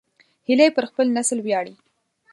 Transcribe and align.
هیلۍ 0.47 0.69
پر 0.75 0.83
خپل 0.89 1.05
نسل 1.17 1.39
ویاړي 1.43 1.75